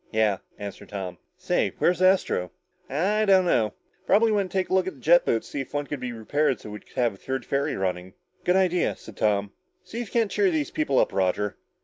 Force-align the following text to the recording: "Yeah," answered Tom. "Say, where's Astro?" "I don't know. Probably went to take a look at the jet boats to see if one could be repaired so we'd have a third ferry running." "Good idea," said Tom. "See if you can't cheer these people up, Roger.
"Yeah," 0.11 0.37
answered 0.57 0.89
Tom. 0.89 1.19
"Say, 1.37 1.73
where's 1.77 2.01
Astro?" 2.01 2.49
"I 2.89 3.23
don't 3.25 3.45
know. 3.45 3.75
Probably 4.07 4.31
went 4.31 4.51
to 4.51 4.57
take 4.57 4.69
a 4.69 4.73
look 4.73 4.87
at 4.87 4.95
the 4.95 4.99
jet 4.99 5.25
boats 5.25 5.45
to 5.45 5.51
see 5.51 5.61
if 5.61 5.75
one 5.75 5.85
could 5.85 5.99
be 5.99 6.11
repaired 6.11 6.59
so 6.59 6.71
we'd 6.71 6.85
have 6.95 7.13
a 7.13 7.17
third 7.17 7.45
ferry 7.45 7.75
running." 7.75 8.15
"Good 8.43 8.55
idea," 8.55 8.95
said 8.95 9.15
Tom. 9.15 9.51
"See 9.83 10.01
if 10.01 10.07
you 10.07 10.11
can't 10.19 10.31
cheer 10.31 10.49
these 10.49 10.71
people 10.71 10.97
up, 10.97 11.13
Roger. 11.13 11.55